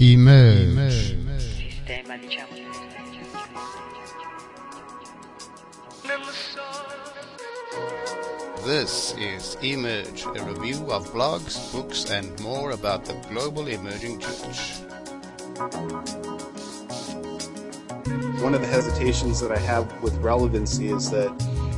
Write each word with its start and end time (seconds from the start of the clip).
e-merg. 0.00 0.78
Sistema 1.40 2.16
diciamo 2.18 2.54
This 8.64 9.14
is 9.18 9.56
e-merg, 9.60 10.24
a 10.36 10.44
review 10.44 10.92
of 10.92 11.12
blogs, 11.12 11.72
books, 11.72 12.10
and 12.10 12.38
more 12.40 12.72
about 12.72 13.04
the 13.04 13.14
global 13.28 13.66
emerging 13.66 14.20
church. 14.20 14.82
One 18.40 18.54
of 18.54 18.60
the 18.60 18.68
hesitations 18.68 19.40
that 19.40 19.50
I 19.50 19.58
have 19.58 19.90
with 20.00 20.14
relevancy 20.18 20.90
is 20.90 21.10
that 21.10 21.32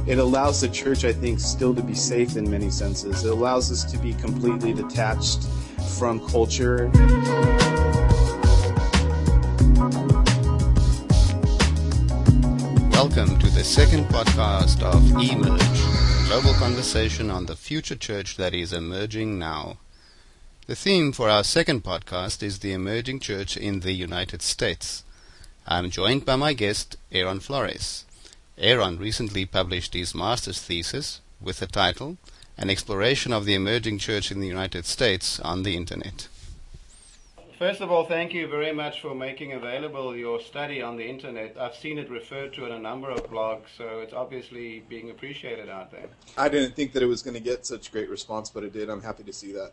it 0.07 0.19
allows 0.19 0.61
the 0.61 0.69
church, 0.69 1.07
I 1.07 1.13
think, 1.15 1.41
still 1.41 1.75
to 1.75 1.83
be 1.83 1.95
safe 1.95 2.37
in 2.37 2.51
many 2.51 2.71
senses. 2.71 3.25
It 3.25 3.31
allows 3.31 3.71
us 3.73 3.91
to 3.91 3.97
be 3.97 4.13
completely 4.15 4.75
detached 4.75 5.47
from 5.97 6.21
culture. 6.29 6.91
Welcome 13.03 13.39
to 13.39 13.49
the 13.49 13.65
second 13.65 14.05
podcast 14.09 14.83
of 14.83 15.03
e-merg, 15.23 16.29
global 16.29 16.53
conversation 16.59 17.31
on 17.31 17.47
the 17.47 17.57
future 17.57 17.97
church 17.97 18.37
that 18.37 18.53
is 18.53 18.75
emerging 18.75 19.39
now. 19.39 19.79
The 20.67 20.77
theme 20.77 21.11
for 21.13 21.31
our 21.31 21.43
second 21.43 21.83
podcast 21.83 22.43
is 22.43 22.59
the 22.59 22.75
emerging 22.75 23.21
church 23.21 23.57
in 23.57 23.81
the 23.81 23.93
United 23.93 24.43
States. 24.43 25.03
I'm 25.67 25.89
joined 25.89 26.27
by 26.27 26.37
my 26.37 26.53
guest, 26.53 26.99
Aaron 27.11 27.41
Flores. 27.41 28.05
Aaron 28.59 28.99
recently 28.99 29.47
published 29.47 29.95
his 29.95 30.15
master's 30.15 30.61
thesis 30.61 31.23
with 31.41 31.61
the 31.61 31.67
title 31.67 32.19
An 32.59 32.69
Exploration 32.69 33.33
of 33.33 33.47
the 33.47 33.55
Emerging 33.55 33.97
Church 33.97 34.31
in 34.31 34.41
the 34.41 34.47
United 34.47 34.85
States 34.85 35.41
on 35.41 35.63
the 35.63 35.75
Internet. 35.75 36.29
First 37.61 37.83
of 37.83 37.93
all, 37.93 38.07
thank 38.07 38.33
you 38.33 38.49
very 38.49 38.73
much 38.73 39.03
for 39.03 39.15
making 39.15 39.53
available 39.53 40.17
your 40.17 40.41
study 40.41 40.81
on 40.81 40.97
the 40.97 41.07
internet. 41.07 41.59
I've 41.61 41.75
seen 41.75 41.99
it 41.99 42.09
referred 42.09 42.55
to 42.55 42.65
in 42.65 42.73
a 42.73 42.79
number 42.79 43.11
of 43.11 43.25
blogs, 43.25 43.67
so 43.77 44.01
it's 44.01 44.15
obviously 44.15 44.83
being 44.89 45.11
appreciated 45.11 45.69
out 45.69 45.91
there. 45.91 46.07
I 46.39 46.49
didn't 46.49 46.75
think 46.75 46.95
that 46.95 47.03
it 47.03 47.07
was 47.07 47.21
going 47.21 47.35
to 47.35 47.41
get 47.41 47.67
such 47.67 47.93
great 47.93 48.09
response, 48.09 48.49
but 48.49 48.65
it 48.65 48.73
did. 48.73 48.89
I'm 48.89 49.03
happy 49.03 49.25
to 49.25 49.33
see 49.35 49.53
that. 49.53 49.73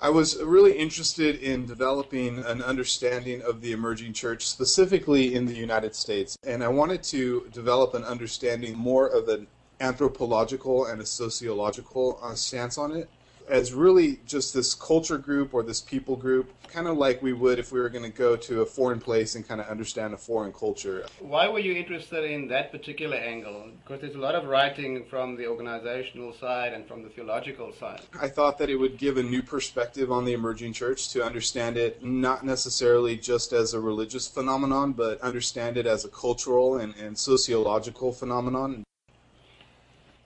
I 0.00 0.10
was 0.10 0.42
really 0.42 0.76
interested 0.76 1.36
in 1.36 1.66
developing 1.66 2.40
an 2.40 2.60
understanding 2.60 3.42
of 3.42 3.60
the 3.60 3.70
emerging 3.70 4.14
church, 4.14 4.48
specifically 4.48 5.36
in 5.36 5.46
the 5.46 5.54
United 5.54 5.94
States. 5.94 6.36
And 6.42 6.64
I 6.64 6.68
wanted 6.68 7.04
to 7.04 7.48
develop 7.52 7.94
an 7.94 8.02
understanding 8.02 8.76
more 8.76 9.06
of 9.06 9.28
an 9.28 9.46
anthropological 9.80 10.86
and 10.86 11.00
a 11.00 11.06
sociological 11.06 12.18
uh, 12.20 12.34
stance 12.34 12.76
on 12.76 12.90
it 12.90 13.08
as 13.48 13.72
really 13.72 14.20
just 14.26 14.54
this 14.54 14.74
culture 14.74 15.18
group 15.18 15.54
or 15.54 15.62
this 15.62 15.80
people 15.80 16.16
group, 16.16 16.50
kind 16.68 16.86
of 16.86 16.96
like 16.96 17.22
we 17.22 17.32
would 17.32 17.58
if 17.58 17.70
we 17.72 17.80
were 17.80 17.88
going 17.88 18.04
to 18.04 18.16
go 18.16 18.34
to 18.36 18.62
a 18.62 18.66
foreign 18.66 19.00
place 19.00 19.34
and 19.34 19.46
kind 19.46 19.60
of 19.60 19.66
understand 19.68 20.14
a 20.14 20.16
foreign 20.16 20.52
culture. 20.52 21.06
Why 21.20 21.48
were 21.48 21.58
you 21.58 21.72
interested 21.74 22.24
in 22.24 22.48
that 22.48 22.72
particular 22.72 23.16
angle? 23.16 23.68
Because 23.84 24.00
there's 24.00 24.14
a 24.14 24.18
lot 24.18 24.34
of 24.34 24.46
writing 24.46 25.04
from 25.10 25.36
the 25.36 25.46
organizational 25.46 26.32
side 26.32 26.72
and 26.72 26.86
from 26.86 27.02
the 27.02 27.10
theological 27.10 27.72
side. 27.72 28.02
I 28.20 28.28
thought 28.28 28.58
that 28.58 28.70
it 28.70 28.76
would 28.76 28.96
give 28.96 29.18
a 29.18 29.22
new 29.22 29.42
perspective 29.42 30.10
on 30.10 30.24
the 30.24 30.32
emerging 30.32 30.72
church 30.72 31.10
to 31.10 31.24
understand 31.24 31.76
it 31.76 32.02
not 32.02 32.44
necessarily 32.44 33.16
just 33.16 33.52
as 33.52 33.74
a 33.74 33.80
religious 33.80 34.26
phenomenon, 34.26 34.92
but 34.92 35.20
understand 35.20 35.76
it 35.76 35.86
as 35.86 36.04
a 36.04 36.08
cultural 36.08 36.78
and, 36.78 36.94
and 36.96 37.18
sociological 37.18 38.12
phenomenon. 38.12 38.84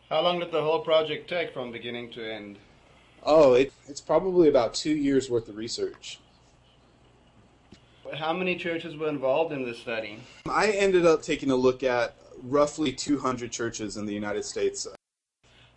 How 0.09 0.21
long 0.21 0.39
did 0.39 0.53
the 0.53 0.63
whole 0.63 0.85
project 0.85 1.29
take 1.29 1.53
from 1.53 1.73
beginning 1.73 2.13
to 2.13 2.23
end? 2.23 2.59
Oh, 3.23 3.55
it, 3.55 3.73
it's 3.89 4.01
probably 4.01 4.49
about 4.49 4.75
two 4.75 4.95
years 4.95 5.29
worth 5.29 5.49
of 5.49 5.57
research. 5.57 6.21
How 8.15 8.33
many 8.33 8.57
churches 8.57 8.97
were 8.97 9.09
involved 9.09 9.53
in 9.53 9.65
this 9.65 9.79
study? 9.79 10.21
I 10.49 10.71
ended 10.71 11.05
up 11.05 11.23
taking 11.23 11.51
a 11.51 11.57
look 11.57 11.83
at 11.83 12.17
roughly 12.43 12.93
200 12.93 13.51
churches 13.51 13.97
in 13.97 14.07
the 14.07 14.15
United 14.15 14.45
States. 14.45 14.87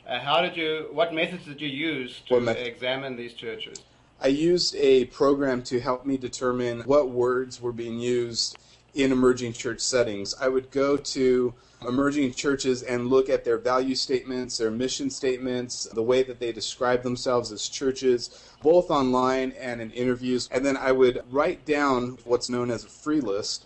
Uh, 0.08 0.20
how 0.20 0.42
did 0.42 0.56
you? 0.56 0.90
What 0.92 1.14
methods 1.14 1.46
did 1.46 1.60
you 1.60 1.68
use 1.68 2.22
to 2.28 2.38
examine 2.68 3.16
these 3.16 3.34
churches? 3.34 3.82
I 4.22 4.28
used 4.28 4.76
a 4.76 5.06
program 5.06 5.64
to 5.64 5.80
help 5.80 6.06
me 6.06 6.18
determine 6.18 6.82
what 6.82 7.10
words 7.10 7.62
were 7.62 7.72
being 7.72 8.00
used 8.00 8.58
in 8.94 9.12
emerging 9.12 9.54
church 9.54 9.80
settings. 9.80 10.34
I 10.40 10.48
would 10.48 10.72
go 10.72 10.98
to 10.98 11.54
emerging 11.88 12.34
churches 12.34 12.84
and 12.84 13.08
look 13.08 13.30
at 13.30 13.46
their 13.46 13.58
value 13.58 13.96
statements, 13.96 14.58
their 14.58 14.72
mission 14.72 15.10
statements, 15.10 15.88
the 15.94 16.04
way 16.04 16.24
that 16.24 16.40
they 16.40 16.52
describe 16.52 17.04
themselves 17.04 17.52
as 17.52 17.70
churches, 17.70 18.54
both 18.62 18.92
online 18.92 19.54
and 19.60 19.82
in 19.82 19.92
interviews. 19.92 20.50
And 20.52 20.66
then 20.66 20.76
I 20.78 20.92
would 20.92 21.24
write 21.32 21.66
down 21.66 22.18
what's 22.26 22.50
known 22.50 22.72
as 22.72 22.84
a 22.84 22.90
free 22.90 23.22
list, 23.22 23.66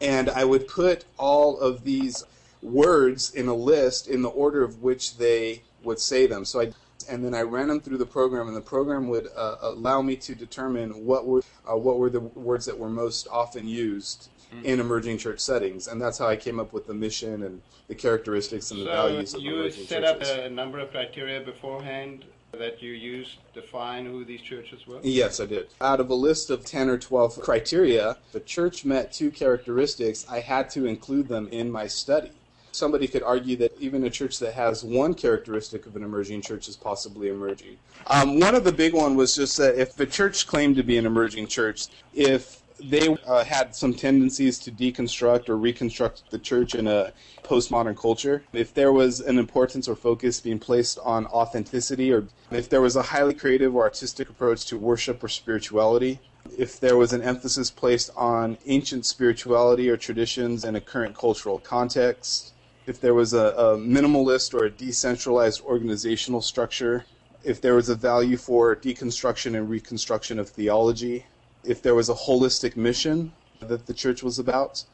and 0.00 0.28
I 0.28 0.44
would 0.44 0.68
put 0.68 1.04
all 1.16 1.58
of 1.58 1.84
these 1.84 2.24
words 2.62 3.30
in 3.34 3.48
a 3.48 3.54
list 3.54 4.08
in 4.08 4.22
the 4.22 4.28
order 4.28 4.62
of 4.62 4.82
which 4.82 5.16
they 5.16 5.62
would 5.82 5.98
say 5.98 6.26
them. 6.26 6.44
So 6.44 6.60
I 6.60 6.72
and 7.08 7.24
then 7.24 7.34
I 7.34 7.42
ran 7.42 7.68
them 7.68 7.80
through 7.80 7.98
the 7.98 8.06
program, 8.06 8.48
and 8.48 8.56
the 8.56 8.62
program 8.62 9.08
would 9.08 9.28
uh, 9.36 9.56
allow 9.60 10.00
me 10.00 10.16
to 10.16 10.34
determine 10.34 11.04
what 11.04 11.26
were 11.26 11.42
uh, 11.70 11.76
what 11.76 11.98
were 11.98 12.10
the 12.10 12.20
words 12.20 12.66
that 12.66 12.78
were 12.78 12.88
most 12.88 13.28
often 13.30 13.68
used 13.68 14.28
Mm-hmm. 14.52 14.66
in 14.66 14.80
emerging 14.80 15.18
church 15.18 15.40
settings, 15.40 15.88
and 15.88 16.00
that's 16.00 16.18
how 16.18 16.28
I 16.28 16.36
came 16.36 16.60
up 16.60 16.72
with 16.72 16.86
the 16.86 16.94
mission 16.94 17.42
and 17.42 17.60
the 17.88 17.94
characteristics 17.94 18.70
and 18.70 18.80
the 18.80 18.84
so 18.84 18.92
values 18.92 19.34
of 19.34 19.40
you 19.40 19.60
emerging 19.60 19.86
set 19.86 20.04
up 20.04 20.20
a 20.22 20.48
number 20.48 20.78
of 20.78 20.90
criteria 20.90 21.40
beforehand 21.40 22.24
that 22.58 22.82
you 22.82 22.92
used 22.92 23.38
to 23.52 23.60
define 23.60 24.06
who 24.06 24.24
these 24.24 24.40
churches 24.40 24.86
were? 24.86 25.00
Yes, 25.02 25.40
I 25.40 25.46
did. 25.46 25.68
Out 25.80 26.00
of 26.00 26.10
a 26.10 26.14
list 26.14 26.50
of 26.50 26.64
10 26.64 26.88
or 26.88 26.98
12 26.98 27.40
criteria, 27.40 28.16
the 28.32 28.40
church 28.40 28.84
met 28.84 29.12
two 29.12 29.30
characteristics. 29.30 30.26
I 30.30 30.40
had 30.40 30.70
to 30.70 30.86
include 30.86 31.28
them 31.28 31.48
in 31.48 31.70
my 31.70 31.86
study. 31.86 32.32
Somebody 32.72 33.06
could 33.06 33.22
argue 33.22 33.56
that 33.56 33.72
even 33.78 34.04
a 34.04 34.10
church 34.10 34.40
that 34.40 34.54
has 34.54 34.82
one 34.82 35.14
characteristic 35.14 35.86
of 35.86 35.94
an 35.94 36.02
emerging 36.02 36.42
church 36.42 36.68
is 36.68 36.76
possibly 36.76 37.28
emerging. 37.28 37.76
Um, 38.08 38.40
one 38.40 38.56
of 38.56 38.64
the 38.64 38.72
big 38.72 38.94
one 38.94 39.14
was 39.14 39.36
just 39.36 39.56
that 39.58 39.76
if 39.76 39.94
the 39.94 40.06
church 40.06 40.46
claimed 40.46 40.74
to 40.76 40.82
be 40.82 40.98
an 40.98 41.06
emerging 41.06 41.46
church, 41.46 41.86
if 42.12 42.63
they 42.78 43.16
uh, 43.26 43.44
had 43.44 43.74
some 43.74 43.94
tendencies 43.94 44.58
to 44.58 44.72
deconstruct 44.72 45.48
or 45.48 45.56
reconstruct 45.56 46.30
the 46.30 46.38
church 46.38 46.74
in 46.74 46.86
a 46.86 47.12
postmodern 47.42 47.96
culture. 47.96 48.44
If 48.52 48.74
there 48.74 48.92
was 48.92 49.20
an 49.20 49.38
importance 49.38 49.88
or 49.88 49.94
focus 49.94 50.40
being 50.40 50.58
placed 50.58 50.98
on 51.04 51.26
authenticity, 51.26 52.12
or 52.12 52.26
if 52.50 52.68
there 52.68 52.80
was 52.80 52.96
a 52.96 53.02
highly 53.02 53.34
creative 53.34 53.74
or 53.74 53.82
artistic 53.82 54.28
approach 54.28 54.66
to 54.66 54.78
worship 54.78 55.22
or 55.22 55.28
spirituality, 55.28 56.18
if 56.58 56.80
there 56.80 56.96
was 56.96 57.12
an 57.12 57.22
emphasis 57.22 57.70
placed 57.70 58.10
on 58.16 58.58
ancient 58.66 59.06
spirituality 59.06 59.88
or 59.88 59.96
traditions 59.96 60.64
in 60.64 60.76
a 60.76 60.80
current 60.80 61.16
cultural 61.16 61.58
context, 61.58 62.52
if 62.86 63.00
there 63.00 63.14
was 63.14 63.32
a, 63.32 63.46
a 63.56 63.76
minimalist 63.78 64.52
or 64.52 64.64
a 64.64 64.70
decentralized 64.70 65.62
organizational 65.62 66.42
structure, 66.42 67.04
if 67.42 67.60
there 67.60 67.74
was 67.74 67.88
a 67.88 67.94
value 67.94 68.36
for 68.36 68.74
deconstruction 68.76 69.56
and 69.56 69.70
reconstruction 69.70 70.38
of 70.38 70.48
theology, 70.48 71.24
if 71.64 71.82
there 71.82 71.94
was 71.94 72.08
a 72.08 72.14
holistic 72.14 72.76
mission 72.76 73.32
that 73.60 73.86
the 73.86 73.94
church 73.94 74.22
was 74.22 74.38
about, 74.38 74.84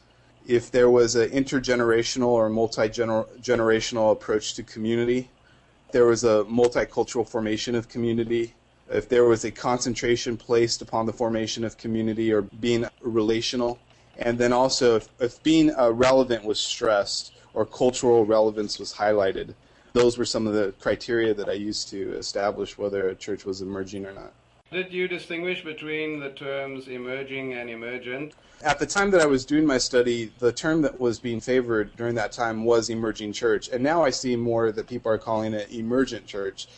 if 0.46 0.70
there 0.70 0.90
was 0.90 1.16
an 1.16 1.30
intergenerational 1.30 2.28
or 2.28 2.48
multi 2.48 2.88
generational 2.88 4.12
approach 4.12 4.54
to 4.54 4.62
community, 4.62 5.30
there 5.92 6.06
was 6.06 6.24
a 6.24 6.44
multicultural 6.44 7.28
formation 7.28 7.74
of 7.74 7.88
community, 7.88 8.54
if 8.90 9.08
there 9.08 9.24
was 9.24 9.44
a 9.44 9.50
concentration 9.50 10.36
placed 10.36 10.82
upon 10.82 11.06
the 11.06 11.12
formation 11.12 11.64
of 11.64 11.76
community 11.76 12.32
or 12.32 12.42
being 12.42 12.86
relational, 13.00 13.78
and 14.18 14.38
then 14.38 14.52
also 14.52 14.96
if, 14.96 15.08
if 15.20 15.42
being 15.42 15.74
uh, 15.76 15.90
relevant 15.90 16.44
was 16.44 16.58
stressed 16.58 17.32
or 17.54 17.66
cultural 17.66 18.24
relevance 18.24 18.78
was 18.78 18.94
highlighted. 18.94 19.54
Those 19.92 20.18
were 20.18 20.24
some 20.24 20.46
of 20.46 20.54
the 20.54 20.72
criteria 20.80 21.34
that 21.34 21.48
I 21.48 21.54
used 21.54 21.88
to 21.88 22.12
establish 22.12 22.78
whether 22.78 23.08
a 23.08 23.14
church 23.14 23.44
was 23.44 23.60
emerging 23.60 24.06
or 24.06 24.12
not. 24.12 24.32
Did 24.72 24.92
you 24.92 25.08
distinguish 25.08 25.64
between 25.64 26.20
the 26.20 26.30
terms 26.30 26.86
emerging 26.86 27.54
and 27.54 27.68
emergent? 27.68 28.34
At 28.62 28.78
the 28.78 28.86
time 28.86 29.10
that 29.10 29.20
I 29.20 29.26
was 29.26 29.44
doing 29.44 29.66
my 29.66 29.78
study, 29.78 30.30
the 30.38 30.52
term 30.52 30.82
that 30.82 31.00
was 31.00 31.18
being 31.18 31.40
favored 31.40 31.96
during 31.96 32.14
that 32.14 32.30
time 32.30 32.64
was 32.64 32.88
emerging 32.88 33.32
church. 33.32 33.68
And 33.68 33.82
now 33.82 34.04
I 34.04 34.10
see 34.10 34.36
more 34.36 34.70
that 34.70 34.86
people 34.86 35.10
are 35.10 35.18
calling 35.18 35.54
it 35.54 35.72
emergent 35.72 36.26
church. 36.26 36.68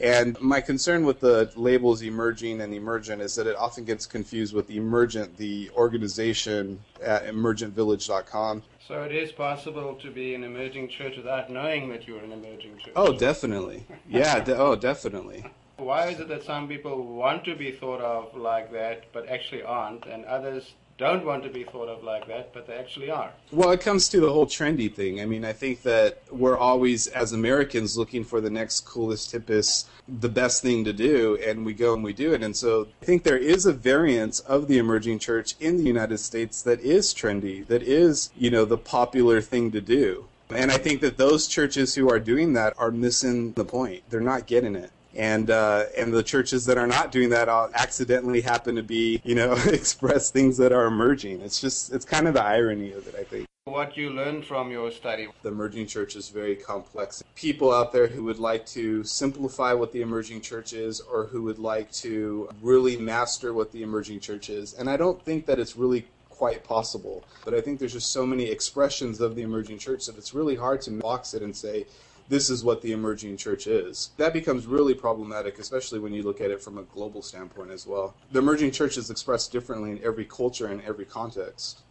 And 0.00 0.38
my 0.40 0.60
concern 0.60 1.06
with 1.06 1.20
the 1.20 1.52
labels 1.54 2.02
emerging 2.02 2.62
and 2.62 2.74
emergent 2.74 3.22
is 3.22 3.36
that 3.36 3.46
it 3.46 3.54
often 3.54 3.84
gets 3.84 4.06
confused 4.06 4.52
with 4.52 4.68
emergent, 4.68 5.36
the 5.36 5.70
organization 5.76 6.80
at 7.00 7.26
emergentvillage.com. 7.26 8.64
So 8.88 9.04
it 9.04 9.12
is 9.12 9.30
possible 9.30 9.94
to 9.94 10.10
be 10.10 10.34
an 10.34 10.42
emerging 10.42 10.88
church 10.88 11.16
without 11.16 11.48
knowing 11.48 11.90
that 11.90 12.08
you're 12.08 12.24
an 12.24 12.32
emerging 12.32 12.78
church. 12.78 12.92
Oh, 12.96 13.16
definitely. 13.16 13.86
Yeah, 14.08 14.40
de- 14.40 14.58
oh, 14.58 14.74
definitely. 14.74 15.44
Why 15.76 16.08
is 16.08 16.20
it 16.20 16.28
that 16.28 16.42
some 16.42 16.68
people 16.68 17.04
want 17.04 17.44
to 17.44 17.54
be 17.54 17.70
thought 17.70 18.00
of 18.00 18.34
like 18.34 18.72
that 18.72 19.04
but 19.12 19.28
actually 19.28 19.62
aren't, 19.62 20.06
and 20.06 20.24
others 20.24 20.72
don't 20.98 21.26
want 21.26 21.42
to 21.42 21.50
be 21.50 21.64
thought 21.64 21.88
of 21.88 22.02
like 22.02 22.26
that, 22.28 22.54
but 22.54 22.66
they 22.66 22.74
actually 22.74 23.10
are. 23.10 23.30
Well, 23.52 23.70
it 23.72 23.82
comes 23.82 24.08
to 24.08 24.20
the 24.20 24.32
whole 24.32 24.46
trendy 24.46 24.92
thing. 24.92 25.20
I 25.20 25.26
mean, 25.26 25.44
I 25.44 25.52
think 25.52 25.82
that 25.82 26.22
we're 26.30 26.56
always, 26.56 27.06
as 27.08 27.32
Americans, 27.32 27.98
looking 27.98 28.24
for 28.24 28.40
the 28.40 28.48
next 28.48 28.86
coolest, 28.86 29.34
hippest, 29.34 29.84
the 30.08 30.30
best 30.30 30.62
thing 30.62 30.84
to 30.84 30.94
do, 30.94 31.36
and 31.46 31.66
we 31.66 31.74
go 31.74 31.92
and 31.92 32.02
we 32.02 32.14
do 32.14 32.32
it. 32.32 32.42
And 32.42 32.56
so 32.56 32.88
I 33.02 33.04
think 33.04 33.24
there 33.24 33.36
is 33.36 33.66
a 33.66 33.72
variance 33.74 34.40
of 34.40 34.68
the 34.68 34.78
emerging 34.78 35.18
church 35.18 35.54
in 35.60 35.76
the 35.76 35.84
United 35.84 36.18
States 36.18 36.62
that 36.62 36.80
is 36.80 37.12
trendy, 37.12 37.66
that 37.66 37.82
is, 37.82 38.30
you 38.34 38.50
know, 38.50 38.64
the 38.64 38.78
popular 38.78 39.42
thing 39.42 39.70
to 39.72 39.82
do. 39.82 40.26
And 40.48 40.70
I 40.70 40.78
think 40.78 41.00
that 41.00 41.18
those 41.18 41.48
churches 41.48 41.96
who 41.96 42.08
are 42.08 42.20
doing 42.20 42.52
that 42.54 42.72
are 42.78 42.92
missing 42.92 43.52
the 43.52 43.64
point. 43.64 44.04
They're 44.08 44.20
not 44.20 44.46
getting 44.46 44.76
it 44.76 44.92
and 45.16 45.50
uh, 45.50 45.84
and 45.96 46.12
the 46.12 46.22
churches 46.22 46.66
that 46.66 46.78
are 46.78 46.86
not 46.86 47.10
doing 47.10 47.30
that 47.30 47.48
accidentally 47.74 48.40
happen 48.40 48.76
to 48.76 48.82
be 48.82 49.20
you 49.24 49.34
know 49.34 49.52
express 49.66 50.30
things 50.30 50.56
that 50.58 50.72
are 50.72 50.86
emerging. 50.86 51.40
It's 51.40 51.60
just 51.60 51.92
it's 51.92 52.04
kind 52.04 52.28
of 52.28 52.34
the 52.34 52.42
irony 52.42 52.92
of 52.92 53.06
it, 53.06 53.14
I 53.14 53.24
think. 53.24 53.46
What 53.64 53.96
you 53.96 54.10
learned 54.10 54.44
from 54.44 54.70
your 54.70 54.92
study. 54.92 55.26
The 55.42 55.48
emerging 55.48 55.88
church 55.88 56.14
is 56.14 56.28
very 56.28 56.54
complex. 56.54 57.24
People 57.34 57.74
out 57.74 57.92
there 57.92 58.06
who 58.06 58.22
would 58.22 58.38
like 58.38 58.64
to 58.66 59.02
simplify 59.02 59.72
what 59.72 59.90
the 59.90 60.02
emerging 60.02 60.42
church 60.42 60.72
is 60.72 61.00
or 61.00 61.24
who 61.24 61.42
would 61.42 61.58
like 61.58 61.90
to 61.94 62.48
really 62.62 62.96
master 62.96 63.52
what 63.52 63.72
the 63.72 63.82
emerging 63.82 64.20
church 64.20 64.50
is. 64.50 64.74
And 64.74 64.88
I 64.88 64.96
don't 64.96 65.20
think 65.20 65.46
that 65.46 65.58
it's 65.58 65.76
really 65.76 66.06
quite 66.30 66.62
possible. 66.62 67.24
But 67.44 67.54
I 67.54 67.60
think 67.60 67.80
there's 67.80 67.94
just 67.94 68.12
so 68.12 68.24
many 68.24 68.44
expressions 68.44 69.20
of 69.20 69.34
the 69.34 69.42
emerging 69.42 69.78
church 69.78 70.06
that 70.06 70.16
it's 70.16 70.32
really 70.32 70.54
hard 70.54 70.80
to 70.82 70.92
box 70.92 71.34
it 71.34 71.42
and 71.42 71.54
say, 71.56 71.86
this 72.28 72.50
is 72.50 72.64
what 72.64 72.82
the 72.82 72.92
emerging 72.92 73.36
church 73.36 73.66
is. 73.66 74.10
That 74.16 74.32
becomes 74.32 74.66
really 74.66 74.94
problematic, 74.94 75.58
especially 75.58 75.98
when 75.98 76.12
you 76.12 76.22
look 76.22 76.40
at 76.40 76.50
it 76.50 76.60
from 76.60 76.78
a 76.78 76.82
global 76.82 77.22
standpoint 77.22 77.70
as 77.70 77.86
well. 77.86 78.14
The 78.32 78.40
emerging 78.40 78.72
church 78.72 78.96
is 78.96 79.10
expressed 79.10 79.52
differently 79.52 79.92
in 79.92 80.00
every 80.04 80.24
culture 80.24 80.66
and 80.66 80.82
every 80.82 81.04
context. 81.04 81.82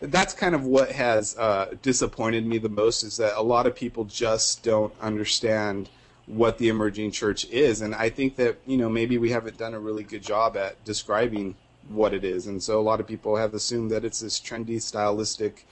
That's 0.00 0.34
kind 0.34 0.54
of 0.54 0.64
what 0.64 0.92
has 0.92 1.36
uh, 1.38 1.74
disappointed 1.82 2.46
me 2.46 2.58
the 2.58 2.68
most 2.68 3.02
is 3.02 3.16
that 3.16 3.36
a 3.36 3.42
lot 3.42 3.66
of 3.66 3.74
people 3.74 4.04
just 4.04 4.62
don't 4.62 4.92
understand 5.00 5.88
what 6.26 6.58
the 6.58 6.68
emerging 6.68 7.12
church 7.12 7.46
is. 7.46 7.80
And 7.80 7.94
I 7.94 8.10
think 8.10 8.36
that, 8.36 8.58
you 8.66 8.76
know, 8.76 8.88
maybe 8.88 9.16
we 9.16 9.30
haven't 9.30 9.56
done 9.56 9.74
a 9.74 9.80
really 9.80 10.02
good 10.02 10.22
job 10.22 10.56
at 10.56 10.82
describing 10.84 11.54
what 11.88 12.12
it 12.12 12.24
is. 12.24 12.46
And 12.46 12.62
so 12.62 12.80
a 12.80 12.82
lot 12.82 13.00
of 13.00 13.06
people 13.06 13.36
have 13.36 13.54
assumed 13.54 13.90
that 13.92 14.04
it's 14.04 14.20
this 14.20 14.40
trendy, 14.40 14.82
stylistic, 14.82 15.66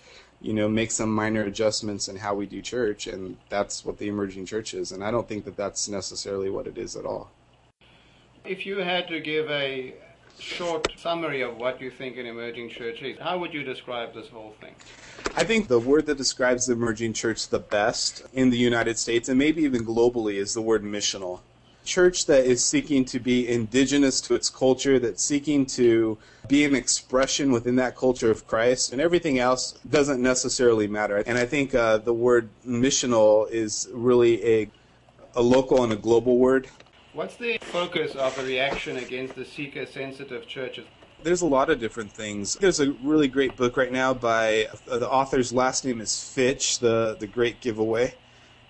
you 0.45 0.53
know, 0.53 0.69
make 0.69 0.91
some 0.91 1.13
minor 1.13 1.43
adjustments 1.43 2.09
in 2.09 2.17
how 2.17 2.35
we 2.35 2.45
do 2.45 2.61
church, 2.61 3.07
and 3.07 3.39
that's 3.49 3.83
what 3.83 3.97
the 3.97 4.09
emerging 4.09 4.45
church 4.45 4.75
is. 4.75 4.93
And 4.93 5.03
I 5.03 5.11
don't 5.11 5.27
think 5.27 5.47
that 5.47 5.57
that's 5.57 5.89
necessarily 5.89 6.51
what 6.51 6.67
it 6.67 6.77
is 6.77 6.97
at 6.97 7.07
all. 7.07 7.31
If 8.45 8.67
you 8.67 8.77
had 8.77 9.09
to 9.09 9.21
give 9.21 9.51
a 9.51 9.95
short 10.39 10.93
summary 10.99 11.41
of 11.41 11.57
what 11.57 11.81
you 11.81 11.91
think 11.91 12.19
an 12.19 12.27
emerging 12.27 12.69
church 12.69 13.01
is, 13.01 13.19
how 13.19 13.39
would 13.39 13.55
you 13.55 13.63
describe 13.63 14.13
this 14.13 14.29
whole 14.29 14.55
thing? 14.61 14.75
I 15.35 15.45
think 15.45 15.69
the 15.69 15.81
word 15.81 16.05
that 16.07 16.19
describes 16.19 16.67
the 16.67 16.75
emerging 16.75 17.15
church 17.15 17.49
the 17.49 17.59
best 17.59 18.23
in 18.35 18.51
the 18.51 18.59
United 18.59 18.99
States 18.99 19.31
and 19.31 19.39
maybe 19.39 19.63
even 19.63 19.87
globally 19.87 20.35
is 20.35 20.53
the 20.53 20.61
word 20.61 20.85
missional 20.85 21.41
church 21.85 22.27
that 22.27 22.45
is 22.45 22.65
seeking 22.65 23.05
to 23.07 23.21
be 23.21 23.49
indigenous 23.49 24.21
to 24.23 24.35
its 24.35 24.51
culture, 24.51 24.99
that's 24.99 25.23
seeking 25.23 25.67
to 25.67 26.19
be 26.49 26.65
an 26.65 26.75
expression 26.75 27.53
within 27.53 27.77
that 27.77 27.97
culture 27.97 28.31
of 28.31 28.47
Christ, 28.47 28.93
and 28.93 29.01
everything 29.01 29.39
else 29.39 29.73
doesn't 29.91 30.21
necessarily 30.21 30.87
matter. 30.87 31.19
And 31.27 31.39
I 31.39 31.47
think 31.47 31.75
uh, 31.75 31.99
the 31.99 32.13
word 32.13 32.49
missional 32.67 33.51
is 33.51 33.89
really 33.93 34.45
a, 34.45 34.71
a 35.37 35.43
local 35.43 35.85
and 35.85 35.93
a 35.93 35.97
global 35.97 36.39
word. 36.39 36.69
What's 37.13 37.37
the 37.37 37.59
focus 37.61 38.15
of 38.17 38.37
a 38.39 38.45
reaction 38.45 38.97
against 38.97 39.37
the 39.37 39.45
seeker 39.45 39.87
sensitive 39.87 40.49
churches? 40.49 40.87
There's 41.23 41.43
a 41.43 41.47
lot 41.47 41.71
of 41.71 41.81
different 41.81 42.13
things. 42.13 42.57
There's 42.57 42.81
a 42.81 42.93
really 43.03 43.29
great 43.29 43.57
book 43.57 43.77
right 43.77 43.93
now 43.93 44.13
by 44.13 44.69
uh, 44.91 44.99
the 44.99 45.09
author's 45.09 45.53
last 45.53 45.85
name 45.85 46.01
is 46.03 46.23
Fitch, 46.23 46.81
the 46.81 47.17
the 47.19 47.27
Great 47.27 47.61
Giveaway 47.61 48.15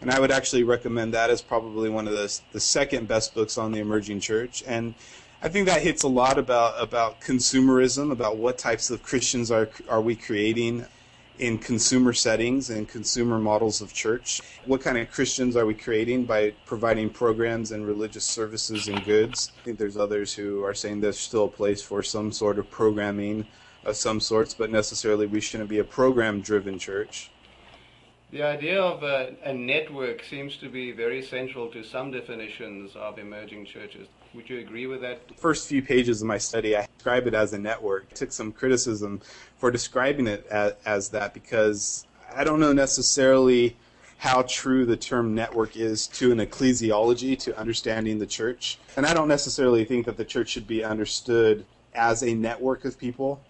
and 0.01 0.11
I 0.11 0.21
would 0.21 0.31
actually 0.31 0.65
recommend 0.65 1.15
that 1.15 1.31
as 1.31 1.43
probably 1.43 1.89
one 1.89 2.07
of 2.07 2.15
the 2.15 2.41
the 2.53 2.61
second 2.61 3.09
best 3.09 3.35
books 3.35 3.59
on 3.59 3.73
the 3.73 3.81
emerging 3.81 4.21
church. 4.21 4.63
And 4.67 4.95
I 5.43 5.49
think 5.49 5.67
that 5.67 5.83
hits 5.83 6.03
a 6.03 6.09
lot 6.09 6.39
about 6.39 6.81
about 6.81 7.21
consumerism, 7.21 8.11
about 8.11 8.37
what 8.37 8.59
types 8.59 8.91
of 8.91 9.03
Christians 9.03 9.51
are 9.51 9.69
are 9.89 10.01
we 10.01 10.17
creating 10.17 10.87
in 11.39 11.59
consumer 11.59 12.13
settings 12.13 12.71
and 12.71 12.89
consumer 12.89 13.39
models 13.39 13.81
of 13.81 13.93
church. 13.93 14.41
What 14.67 14.81
kind 14.81 14.97
of 14.99 15.11
Christians 15.11 15.57
are 15.57 15.67
we 15.67 15.75
creating 15.75 16.25
by 16.25 16.55
providing 16.65 17.11
programs 17.11 17.73
and 17.73 17.87
religious 17.87 18.25
services 18.25 18.89
and 18.89 19.05
goods? 19.05 19.51
I 19.61 19.65
think 19.65 19.79
there's 19.79 19.97
others 19.97 20.33
who 20.33 20.65
are 20.65 20.75
saying 20.75 21.01
there's 21.01 21.19
still 21.19 21.47
a 21.47 21.49
place 21.49 21.83
for 21.83 22.03
some 22.03 22.31
sort 22.31 22.59
of 22.59 22.71
programming 22.71 23.47
of 23.85 23.97
some 23.97 24.21
sorts, 24.21 24.55
but 24.55 24.71
necessarily 24.71 25.27
we 25.27 25.41
shouldn't 25.41 25.69
be 25.69 25.79
a 25.79 25.85
program 25.85 26.41
driven 26.41 26.79
church. 26.79 27.31
The 28.35 28.43
idea 28.43 28.83
of 28.83 29.05
a, 29.05 29.37
a, 29.45 29.55
network 29.55 30.25
seems 30.25 30.57
to 30.57 30.69
be 30.69 30.91
very 30.91 31.23
central 31.23 31.69
to 31.69 31.85
some 31.85 32.11
definitions 32.11 32.91
of 32.97 33.21
emerging 33.21 33.65
churches. 33.65 34.09
Would 34.35 34.51
you 34.51 34.59
agree 34.59 34.89
with 34.89 35.03
that? 35.03 35.29
The 35.29 35.35
first 35.35 35.69
few 35.69 35.81
pages 35.81 36.21
of 36.21 36.27
my 36.27 36.39
study, 36.39 36.77
I 36.77 36.89
describe 36.97 37.29
it 37.29 37.35
as 37.35 37.53
a 37.53 37.59
network. 37.61 38.09
I 38.11 38.15
took 38.15 38.33
some 38.33 38.51
criticism 38.51 39.21
for 39.59 39.71
describing 39.71 40.27
it 40.27 40.45
as, 40.49 40.75
as 40.85 41.11
that 41.11 41.33
because 41.33 42.09
I 42.35 42.43
don't 42.43 42.59
know 42.59 42.73
necessarily 42.73 43.77
how 44.17 44.43
true 44.43 44.85
the 44.85 44.97
term 44.97 45.37
network 45.37 45.77
is 45.77 46.09
to 46.09 46.33
an 46.33 46.39
ecclesiology, 46.39 47.39
to 47.39 47.57
understanding 47.57 48.19
the 48.19 48.27
church. 48.27 48.81
And 48.97 49.07
I 49.07 49.15
don't 49.15 49.29
necessarily 49.29 49.85
think 49.85 50.07
that 50.07 50.17
the 50.17 50.25
church 50.25 50.49
should 50.49 50.67
be 50.67 50.83
understood 50.83 51.65
as 51.95 52.25
a 52.25 52.35
network 52.35 52.85
of 52.85 52.99
people. 52.99 53.41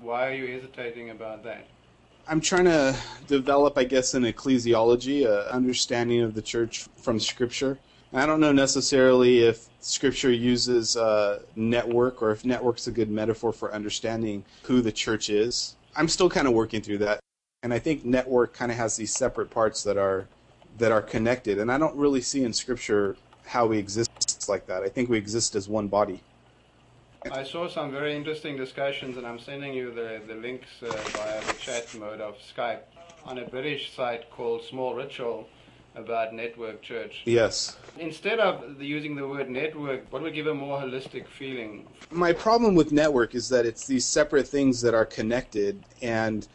Why 0.00 0.28
are 0.28 0.34
you 0.34 0.46
hesitating 0.46 1.10
about 1.10 1.44
that? 1.44 1.66
I'm 2.26 2.40
trying 2.40 2.64
to 2.64 2.96
develop, 3.26 3.76
I 3.76 3.84
guess, 3.84 4.14
an 4.14 4.22
ecclesiology, 4.22 5.26
an 5.26 5.48
understanding 5.50 6.22
of 6.22 6.34
the 6.34 6.40
church 6.40 6.86
from 6.96 7.20
Scripture. 7.20 7.78
I 8.14 8.24
don't 8.24 8.40
know 8.40 8.52
necessarily 8.52 9.40
if 9.40 9.66
Scripture 9.80 10.30
uses 10.30 10.96
uh, 10.96 11.40
network 11.54 12.22
or 12.22 12.30
if 12.30 12.44
network's 12.44 12.86
a 12.86 12.92
good 12.92 13.10
metaphor 13.10 13.52
for 13.52 13.74
understanding 13.74 14.44
who 14.62 14.80
the 14.80 14.92
church 14.92 15.28
is. 15.28 15.76
I'm 15.96 16.08
still 16.08 16.30
kind 16.30 16.46
of 16.46 16.54
working 16.54 16.80
through 16.80 16.98
that, 16.98 17.20
and 17.62 17.74
I 17.74 17.78
think 17.78 18.04
network 18.04 18.54
kind 18.54 18.70
of 18.70 18.78
has 18.78 18.96
these 18.96 19.12
separate 19.12 19.50
parts 19.50 19.82
that 19.82 19.98
are 19.98 20.26
that 20.78 20.92
are 20.92 21.02
connected. 21.02 21.58
And 21.58 21.70
I 21.70 21.76
don't 21.76 21.96
really 21.96 22.20
see 22.20 22.44
in 22.44 22.52
Scripture 22.52 23.16
how 23.44 23.66
we 23.66 23.78
exist 23.78 24.48
like 24.48 24.66
that. 24.66 24.82
I 24.82 24.88
think 24.88 25.10
we 25.10 25.18
exist 25.18 25.56
as 25.56 25.68
one 25.68 25.88
body. 25.88 26.20
I 27.30 27.42
saw 27.42 27.68
some 27.68 27.90
very 27.90 28.14
interesting 28.14 28.56
discussions, 28.56 29.16
and 29.16 29.26
I'm 29.26 29.38
sending 29.38 29.72
you 29.72 29.92
the, 29.92 30.20
the 30.26 30.34
links 30.34 30.68
uh, 30.82 30.86
via 30.86 31.40
the 31.46 31.54
chat 31.54 31.94
mode 31.94 32.20
of 32.20 32.36
Skype 32.38 32.80
on 33.24 33.38
a 33.38 33.48
British 33.48 33.92
site 33.92 34.30
called 34.30 34.62
Small 34.62 34.94
Ritual 34.94 35.48
about 35.94 36.34
network 36.34 36.82
church. 36.82 37.22
Yes. 37.24 37.76
Instead 37.98 38.40
of 38.40 38.80
using 38.82 39.14
the 39.14 39.26
word 39.26 39.48
network, 39.48 40.12
what 40.12 40.22
would 40.22 40.34
give 40.34 40.48
a 40.48 40.54
more 40.54 40.80
holistic 40.80 41.26
feeling? 41.26 41.86
My 42.10 42.32
problem 42.32 42.74
with 42.74 42.92
network 42.92 43.34
is 43.34 43.48
that 43.48 43.64
it's 43.64 43.86
these 43.86 44.04
separate 44.04 44.46
things 44.46 44.80
that 44.82 44.92
are 44.92 45.06
connected 45.06 45.82
and 46.02 46.46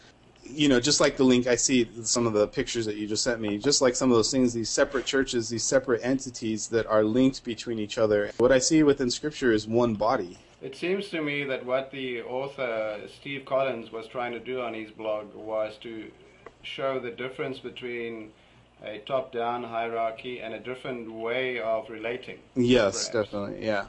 you 0.51 0.67
know, 0.67 0.79
just 0.79 0.99
like 0.99 1.15
the 1.15 1.23
link, 1.23 1.45
I 1.45 1.55
see 1.55 1.87
some 2.03 2.25
of 2.25 2.33
the 2.33 2.47
pictures 2.47 2.85
that 2.87 2.95
you 2.95 3.05
just 3.05 3.23
sent 3.23 3.39
me, 3.39 3.59
just 3.59 3.83
like 3.83 3.95
some 3.95 4.09
of 4.09 4.17
those 4.17 4.31
things, 4.31 4.51
these 4.51 4.69
separate 4.69 5.05
churches, 5.05 5.47
these 5.47 5.63
separate 5.63 6.01
entities 6.03 6.67
that 6.69 6.87
are 6.87 7.03
linked 7.03 7.43
between 7.43 7.77
each 7.77 7.99
other. 7.99 8.31
What 8.37 8.51
I 8.51 8.57
see 8.57 8.81
within 8.81 9.11
Scripture 9.11 9.51
is 9.51 9.67
one 9.67 9.93
body. 9.93 10.39
It 10.61 10.75
seems 10.75 11.09
to 11.09 11.21
me 11.21 11.45
that 11.45 11.65
what 11.65 11.91
the 11.91 12.21
author 12.21 12.99
Steve 13.07 13.45
Collins 13.45 13.91
was 13.91 14.07
trying 14.07 14.33
to 14.33 14.39
do 14.39 14.61
on 14.61 14.73
his 14.73 14.91
blog 14.91 15.33
was 15.33 15.77
to 15.81 16.11
show 16.63 16.99
the 16.99 17.11
difference 17.11 17.59
between 17.59 18.31
a 18.83 18.97
top-down 18.99 19.63
hierarchy 19.63 20.41
and 20.41 20.53
a 20.53 20.59
different 20.59 21.11
way 21.11 21.59
of 21.59 21.89
relating. 21.89 22.39
Yes, 22.55 23.07
perhaps. 23.09 23.29
definitely. 23.31 23.65
Yeah. 23.65 23.85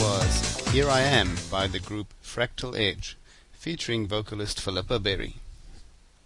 Was 0.00 0.66
Here 0.70 0.88
I 0.88 1.00
Am 1.00 1.36
by 1.50 1.66
the 1.66 1.78
group 1.78 2.14
Fractal 2.24 2.74
Edge, 2.74 3.18
featuring 3.52 4.06
vocalist 4.06 4.58
Philippa 4.58 4.98
Berry. 4.98 5.34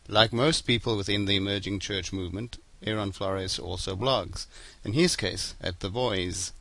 Like 0.06 0.32
most 0.32 0.60
people 0.62 0.96
within 0.96 1.24
the 1.24 1.34
emerging 1.34 1.80
church 1.80 2.12
movement, 2.12 2.58
Aaron 2.86 3.10
Flores 3.10 3.58
also 3.58 3.96
blogs, 3.96 4.46
in 4.84 4.92
his 4.92 5.16
case 5.16 5.56
at 5.60 5.80
The 5.80 5.88
Voiz. 5.88 6.52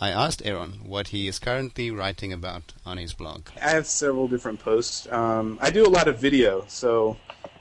I 0.00 0.08
asked 0.08 0.40
Aaron 0.46 0.80
what 0.86 1.08
he 1.08 1.28
is 1.28 1.38
currently 1.38 1.90
writing 1.90 2.32
about 2.32 2.72
on 2.86 2.96
his 2.96 3.12
blog. 3.12 3.48
I 3.60 3.68
have 3.68 3.86
several 3.86 4.26
different 4.26 4.60
posts. 4.60 5.06
Um, 5.12 5.58
I 5.60 5.68
do 5.68 5.86
a 5.86 5.90
lot 5.90 6.08
of 6.08 6.18
video, 6.18 6.64
so 6.66 7.18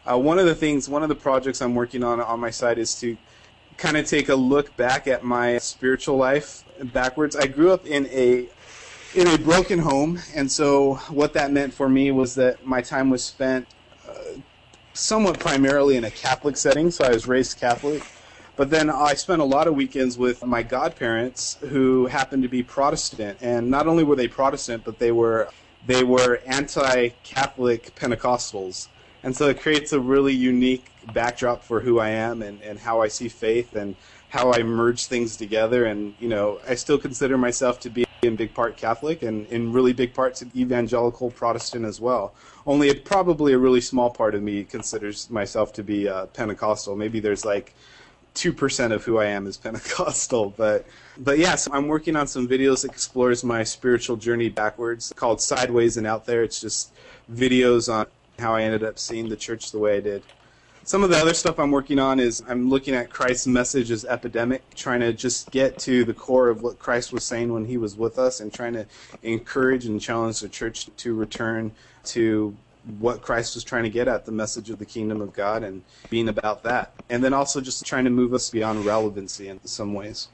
uh, 0.09 0.17
one 0.17 0.39
of 0.39 0.45
the 0.45 0.55
things, 0.55 0.87
one 0.87 1.03
of 1.03 1.09
the 1.09 1.15
projects 1.15 1.61
I'm 1.61 1.75
working 1.75 2.05
on 2.05 2.21
on 2.21 2.39
my 2.39 2.51
site 2.51 2.77
is 2.77 2.97
to 3.01 3.17
kind 3.75 3.97
of 3.97 4.07
take 4.07 4.29
a 4.29 4.35
look 4.35 4.77
back 4.77 5.07
at 5.07 5.25
my 5.25 5.57
spiritual 5.57 6.15
life 6.15 6.63
backwards. 6.93 7.35
I 7.35 7.47
grew 7.47 7.73
up 7.73 7.85
in 7.85 8.05
a 8.07 8.47
in 9.15 9.27
a 9.27 9.37
broken 9.37 9.79
home, 9.79 10.19
and 10.35 10.51
so 10.51 10.95
what 11.09 11.33
that 11.33 11.51
meant 11.51 11.73
for 11.73 11.87
me 11.87 12.11
was 12.11 12.35
that 12.35 12.65
my 12.65 12.81
time 12.81 13.09
was 13.09 13.23
spent 13.23 13.67
uh, 14.09 14.13
somewhat 14.93 15.39
primarily 15.39 15.97
in 15.97 16.03
a 16.03 16.11
Catholic 16.11 16.57
setting. 16.57 16.89
So 16.89 17.05
I 17.05 17.09
was 17.09 17.27
raised 17.27 17.59
Catholic, 17.59 18.01
but 18.55 18.71
then 18.71 18.89
I 18.89 19.13
spent 19.13 19.41
a 19.41 19.45
lot 19.45 19.67
of 19.67 19.75
weekends 19.75 20.17
with 20.17 20.43
my 20.43 20.63
godparents 20.63 21.57
who 21.69 22.07
happened 22.07 22.43
to 22.43 22.49
be 22.49 22.63
Protestant, 22.63 23.37
and 23.41 23.69
not 23.69 23.87
only 23.87 24.03
were 24.03 24.15
they 24.15 24.27
Protestant, 24.27 24.83
but 24.83 24.97
they 24.99 25.11
were 25.11 25.49
they 25.85 26.03
were 26.03 26.41
anti-Catholic 26.45 27.93
Pentecostals, 27.95 28.87
and 29.21 29.35
so 29.35 29.47
it 29.47 29.59
creates 29.61 29.93
a 29.93 29.99
really 29.99 30.33
unique 30.33 30.89
backdrop 31.13 31.63
for 31.63 31.81
who 31.81 31.99
I 31.99 32.09
am 32.09 32.41
and, 32.41 32.61
and 32.63 32.79
how 32.79 33.01
I 33.01 33.09
see 33.09 33.27
faith 33.27 33.75
and 33.75 33.95
how 34.29 34.53
I 34.53 34.63
merge 34.63 35.05
things 35.05 35.37
together. 35.37 35.85
And 35.85 36.15
you 36.19 36.29
know, 36.29 36.61
I 36.67 36.75
still 36.75 36.97
consider 36.97 37.37
myself 37.37 37.79
to 37.81 37.89
be 37.89 38.05
in 38.27 38.35
big 38.35 38.53
part 38.53 38.77
Catholic 38.77 39.21
and 39.23 39.47
in 39.47 39.71
really 39.71 39.93
big 39.93 40.13
parts 40.13 40.43
evangelical 40.55 41.31
Protestant 41.31 41.85
as 41.85 41.99
well. 41.99 42.33
Only 42.65 42.89
a, 42.89 42.95
probably 42.95 43.53
a 43.53 43.57
really 43.57 43.81
small 43.81 44.09
part 44.09 44.35
of 44.35 44.41
me 44.41 44.63
considers 44.63 45.29
myself 45.29 45.73
to 45.73 45.83
be 45.83 46.07
uh, 46.07 46.27
Pentecostal. 46.27 46.95
Maybe 46.95 47.19
there's 47.19 47.45
like 47.45 47.73
two 48.33 48.53
percent 48.53 48.93
of 48.93 49.03
who 49.03 49.19
I 49.19 49.25
am 49.25 49.47
is 49.47 49.57
Pentecostal, 49.67 50.53
but 50.57 50.85
but 51.17 51.37
yeah, 51.37 51.55
so 51.55 51.71
I'm 51.73 51.87
working 51.87 52.15
on 52.15 52.27
some 52.27 52.47
videos 52.47 52.81
that 52.81 52.91
explores 52.91 53.43
my 53.43 53.63
spiritual 53.63 54.17
journey 54.17 54.49
backwards, 54.49 55.13
called 55.15 55.41
Sideways 55.41 55.97
and 55.97 56.07
Out 56.07 56.25
There. 56.25 56.43
It's 56.43 56.59
just 56.59 56.91
videos 57.31 57.93
on 57.93 58.07
how 58.39 58.55
I 58.55 58.63
ended 58.63 58.83
up 58.83 58.97
seeing 58.97 59.29
the 59.29 59.35
church 59.35 59.71
the 59.71 59.79
way 59.79 59.97
I 59.97 59.99
did. 59.99 60.23
Some 60.85 61.01
of 61.01 61.09
the 61.09 61.17
other 61.17 61.33
stuff 61.33 61.59
I'm 61.59 61.71
working 61.71 61.97
on 61.97 62.19
is 62.19 62.43
I'm 62.45 62.69
looking 62.69 62.93
at 62.93 63.09
Christ's 63.09 63.47
message 63.47 63.89
as 63.89 64.03
epidemic, 64.03 64.75
trying 64.75 64.99
to 64.99 65.13
just 65.13 65.49
get 65.49 65.79
to 65.79 66.03
the 66.03 66.13
core 66.13 66.49
of 66.49 66.61
what 66.61 66.77
Christ 66.77 67.13
was 67.13 67.23
saying 67.23 67.53
when 67.53 67.63
he 67.63 67.77
was 67.77 67.95
with 67.95 68.19
us 68.19 68.41
and 68.41 68.51
trying 68.51 68.73
to 68.73 68.85
encourage 69.21 69.85
and 69.85 70.01
challenge 70.01 70.41
the 70.41 70.49
church 70.49 70.89
to 70.97 71.13
return 71.13 71.71
to 72.05 72.53
what 72.99 73.21
Christ 73.21 73.55
was 73.55 73.63
trying 73.63 73.83
to 73.83 73.89
get 73.89 74.09
at, 74.09 74.25
the 74.25 74.33
message 74.33 74.69
of 74.69 74.77
the 74.77 74.85
kingdom 74.85 75.21
of 75.21 75.31
God 75.31 75.63
and 75.63 75.83
being 76.09 76.27
about 76.27 76.63
that. 76.63 76.91
And 77.09 77.23
then 77.23 77.33
also 77.33 77.61
just 77.61 77.85
trying 77.85 78.03
to 78.03 78.09
move 78.09 78.33
us 78.33 78.49
beyond 78.49 78.85
relevancy 78.85 79.47
in 79.47 79.65
some 79.65 79.93
ways. 79.93 80.27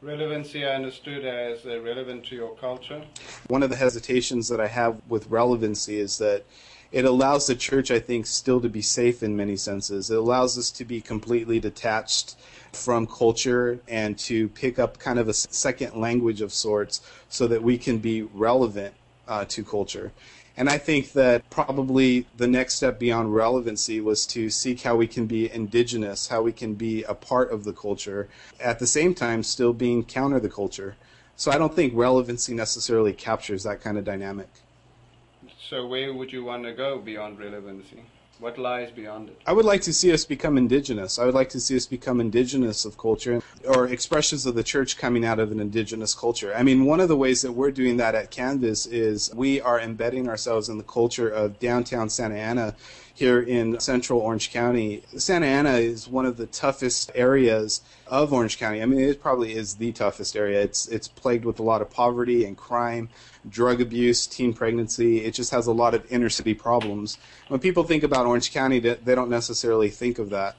Relevancy, 0.00 0.64
I 0.64 0.76
understood 0.76 1.26
as 1.26 1.66
uh, 1.66 1.80
relevant 1.82 2.24
to 2.26 2.36
your 2.36 2.54
culture. 2.56 3.02
One 3.48 3.62
of 3.62 3.68
the 3.68 3.76
hesitations 3.76 4.48
that 4.48 4.60
I 4.60 4.66
have 4.66 5.02
with 5.08 5.28
relevancy 5.28 5.98
is 5.98 6.16
that 6.18 6.46
it 6.94 7.04
allows 7.04 7.48
the 7.48 7.56
church, 7.56 7.90
I 7.90 7.98
think, 7.98 8.24
still 8.24 8.60
to 8.60 8.68
be 8.68 8.80
safe 8.80 9.24
in 9.24 9.36
many 9.36 9.56
senses. 9.56 10.10
It 10.10 10.16
allows 10.16 10.56
us 10.56 10.70
to 10.70 10.84
be 10.84 11.00
completely 11.00 11.58
detached 11.58 12.36
from 12.72 13.08
culture 13.08 13.80
and 13.88 14.16
to 14.20 14.48
pick 14.50 14.78
up 14.78 15.00
kind 15.00 15.18
of 15.18 15.28
a 15.28 15.34
second 15.34 16.00
language 16.00 16.40
of 16.40 16.52
sorts 16.52 17.00
so 17.28 17.48
that 17.48 17.64
we 17.64 17.78
can 17.78 17.98
be 17.98 18.22
relevant 18.22 18.94
uh, 19.26 19.44
to 19.46 19.64
culture. 19.64 20.12
And 20.56 20.68
I 20.68 20.78
think 20.78 21.14
that 21.14 21.50
probably 21.50 22.26
the 22.36 22.46
next 22.46 22.74
step 22.74 23.00
beyond 23.00 23.34
relevancy 23.34 24.00
was 24.00 24.24
to 24.26 24.48
seek 24.48 24.82
how 24.82 24.94
we 24.94 25.08
can 25.08 25.26
be 25.26 25.52
indigenous, 25.52 26.28
how 26.28 26.42
we 26.42 26.52
can 26.52 26.74
be 26.74 27.02
a 27.02 27.14
part 27.14 27.50
of 27.50 27.64
the 27.64 27.72
culture, 27.72 28.28
at 28.60 28.78
the 28.78 28.86
same 28.86 29.16
time 29.16 29.42
still 29.42 29.72
being 29.72 30.04
counter 30.04 30.38
the 30.38 30.48
culture. 30.48 30.94
So 31.34 31.50
I 31.50 31.58
don't 31.58 31.74
think 31.74 31.92
relevancy 31.96 32.54
necessarily 32.54 33.12
captures 33.12 33.64
that 33.64 33.80
kind 33.80 33.98
of 33.98 34.04
dynamic. 34.04 34.48
So 35.68 35.86
where 35.86 36.12
would 36.12 36.30
you 36.30 36.44
want 36.44 36.64
to 36.64 36.72
go 36.72 36.98
beyond 36.98 37.38
relevancy? 37.38 38.04
What 38.38 38.58
lies 38.58 38.90
beyond 38.90 39.30
it? 39.30 39.40
I 39.46 39.54
would 39.54 39.64
like 39.64 39.80
to 39.82 39.94
see 39.94 40.12
us 40.12 40.24
become 40.26 40.58
indigenous. 40.58 41.18
I 41.18 41.24
would 41.24 41.34
like 41.34 41.48
to 41.50 41.60
see 41.60 41.74
us 41.74 41.86
become 41.86 42.20
indigenous 42.20 42.84
of 42.84 42.98
culture 42.98 43.40
or 43.66 43.86
expressions 43.86 44.44
of 44.44 44.56
the 44.56 44.62
church 44.62 44.98
coming 44.98 45.24
out 45.24 45.38
of 45.38 45.52
an 45.52 45.60
indigenous 45.60 46.14
culture. 46.14 46.52
I 46.54 46.62
mean, 46.62 46.84
one 46.84 47.00
of 47.00 47.08
the 47.08 47.16
ways 47.16 47.40
that 47.42 47.52
we're 47.52 47.70
doing 47.70 47.96
that 47.96 48.14
at 48.14 48.30
Canvas 48.30 48.84
is 48.84 49.32
we 49.34 49.60
are 49.60 49.80
embedding 49.80 50.28
ourselves 50.28 50.68
in 50.68 50.76
the 50.76 50.84
culture 50.84 51.30
of 51.30 51.58
downtown 51.60 52.10
Santa 52.10 52.36
Ana 52.36 52.76
here 53.14 53.40
in 53.40 53.78
central 53.78 54.18
Orange 54.18 54.52
County. 54.52 55.02
Santa 55.16 55.46
Ana 55.46 55.74
is 55.74 56.08
one 56.08 56.26
of 56.26 56.36
the 56.36 56.46
toughest 56.46 57.12
areas 57.14 57.80
of 58.08 58.32
Orange 58.32 58.58
County. 58.58 58.82
I 58.82 58.86
mean, 58.86 59.00
it 59.00 59.22
probably 59.22 59.54
is 59.54 59.76
the 59.76 59.92
toughest 59.92 60.36
area. 60.36 60.60
It's 60.60 60.88
it's 60.88 61.06
plagued 61.06 61.44
with 61.44 61.60
a 61.60 61.62
lot 61.62 61.80
of 61.80 61.90
poverty 61.90 62.44
and 62.44 62.56
crime, 62.56 63.08
drug 63.48 63.80
abuse, 63.80 64.26
teen 64.26 64.52
pregnancy. 64.52 65.24
It 65.24 65.32
just 65.32 65.52
has 65.52 65.68
a 65.68 65.72
lot 65.72 65.94
of 65.94 66.04
inner 66.12 66.28
city 66.28 66.54
problems. 66.54 67.16
When 67.48 67.60
people 67.60 67.84
think 67.84 68.02
about 68.02 68.26
Orange 68.26 68.52
County, 68.52 68.80
they 68.80 69.14
don't 69.14 69.30
necessarily 69.30 69.90
think 69.90 70.18
of 70.18 70.30
that. 70.30 70.56